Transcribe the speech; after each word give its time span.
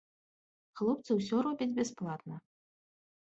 Хлопцы 0.79 1.11
ўсё 1.19 1.37
робяць 1.47 1.69
бясплатна. 1.79 2.35